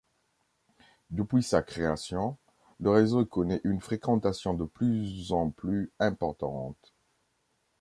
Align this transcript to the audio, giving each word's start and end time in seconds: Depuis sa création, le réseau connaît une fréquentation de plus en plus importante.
Depuis 1.11 1.43
sa 1.43 1.61
création, 1.61 2.35
le 2.79 2.89
réseau 2.89 3.23
connaît 3.23 3.61
une 3.63 3.79
fréquentation 3.81 4.55
de 4.55 4.65
plus 4.65 5.31
en 5.31 5.51
plus 5.51 5.91
importante. 5.99 6.95